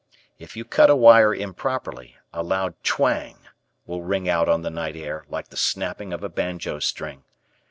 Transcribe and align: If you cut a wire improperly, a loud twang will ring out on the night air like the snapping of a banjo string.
If 0.39 0.57
you 0.57 0.65
cut 0.65 0.89
a 0.89 0.95
wire 0.95 1.31
improperly, 1.31 2.17
a 2.33 2.41
loud 2.41 2.73
twang 2.83 3.45
will 3.85 4.01
ring 4.01 4.27
out 4.27 4.49
on 4.49 4.63
the 4.63 4.71
night 4.71 4.95
air 4.95 5.25
like 5.29 5.49
the 5.49 5.55
snapping 5.57 6.11
of 6.11 6.23
a 6.23 6.27
banjo 6.29 6.79
string. 6.79 7.23